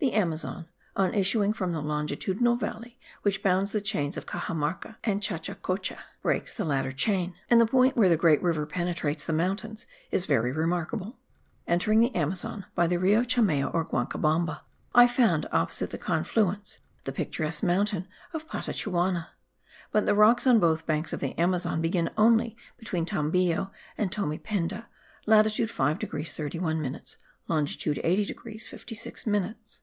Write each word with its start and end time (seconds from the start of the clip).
The 0.00 0.12
Amazon, 0.12 0.68
on 0.94 1.12
issuing 1.12 1.52
from 1.52 1.72
the 1.72 1.82
longitudinal 1.82 2.54
valley 2.54 3.00
which 3.22 3.42
bounds 3.42 3.72
the 3.72 3.80
chains 3.80 4.16
of 4.16 4.26
Caxamarca 4.26 4.96
and 5.02 5.20
Chachacocha, 5.20 5.98
breaks 6.22 6.54
the 6.54 6.64
latter 6.64 6.92
chain; 6.92 7.34
and 7.50 7.60
the 7.60 7.66
point 7.66 7.96
where 7.96 8.08
the 8.08 8.16
great 8.16 8.40
river 8.40 8.64
penetrates 8.64 9.24
the 9.24 9.32
mountains, 9.32 9.86
is 10.12 10.24
very 10.24 10.52
remarkable. 10.52 11.18
Entering 11.66 11.98
the 11.98 12.14
Amazon 12.14 12.64
by 12.76 12.86
the 12.86 12.96
Rio 13.00 13.24
Chamaya 13.24 13.68
or 13.74 13.84
Guancabamba, 13.84 14.60
I 14.94 15.08
found 15.08 15.48
opposite 15.50 15.90
the 15.90 15.98
confluence, 15.98 16.78
the 17.02 17.10
picturesque 17.10 17.64
mountain 17.64 18.06
of 18.32 18.46
Patachuana; 18.48 19.30
but 19.90 20.06
the 20.06 20.14
rocks 20.14 20.46
on 20.46 20.60
both 20.60 20.86
banks 20.86 21.12
of 21.12 21.18
the 21.18 21.36
Amazon 21.38 21.82
begin 21.82 22.08
only 22.16 22.56
between 22.78 23.04
Tambillo 23.04 23.72
and 23.98 24.12
Tomependa 24.12 24.86
(latitude 25.26 25.72
5 25.72 25.98
degrees 25.98 26.32
31 26.32 26.80
minutes, 26.80 27.18
longitude 27.48 28.00
80 28.04 28.24
degrees 28.26 28.64
56 28.68 29.26
minutes). 29.26 29.80